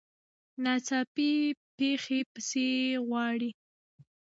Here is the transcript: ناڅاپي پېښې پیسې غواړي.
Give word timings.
ناڅاپي 0.63 1.29
پېښې 1.77 2.19
پیسې 2.31 2.67
غواړي. 3.07 3.51